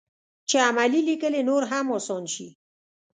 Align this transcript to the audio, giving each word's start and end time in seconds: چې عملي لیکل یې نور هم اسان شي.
چې 0.49 0.57
عملي 0.69 1.01
لیکل 1.09 1.33
یې 1.37 1.43
نور 1.49 1.63
هم 1.71 1.85
اسان 1.97 2.23
شي. 2.33 2.47